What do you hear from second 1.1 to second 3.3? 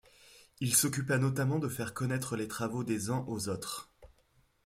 notamment de faire connaître les travaux des uns